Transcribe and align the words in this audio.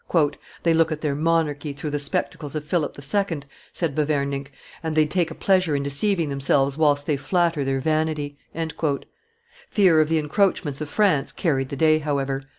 "They 0.63 0.73
look 0.73 0.91
at 0.91 1.01
their 1.01 1.13
monarchy 1.13 1.73
through 1.73 1.91
the 1.91 1.99
spectacles 1.99 2.55
of 2.55 2.63
Philip 2.63 2.97
II.," 2.97 3.41
said 3.71 3.93
Beverninck, 3.93 4.51
"and 4.81 4.95
they 4.97 5.05
take 5.05 5.29
a 5.29 5.35
pleasure 5.35 5.75
in 5.75 5.83
deceiving 5.83 6.27
themselves 6.29 6.75
whilst 6.75 7.05
they 7.05 7.17
flatter 7.17 7.63
their 7.63 7.79
vanity." 7.79 8.35
Fear 9.69 10.01
of 10.01 10.09
the 10.09 10.17
encroachments 10.17 10.81
of 10.81 10.89
France 10.89 11.31
carried 11.31 11.69
the 11.69 11.75
day, 11.75 11.99
however. 11.99 12.45